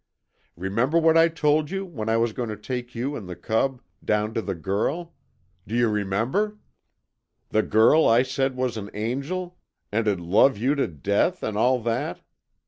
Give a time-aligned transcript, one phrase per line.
[0.55, 3.83] Remember what I told you, that I was going to take you and the cub
[4.03, 5.13] down to the Girl?
[5.67, 6.57] Do you remember?
[7.49, 9.59] The Girl I said was an angel,
[9.91, 12.21] and 'd love you to death, and all that?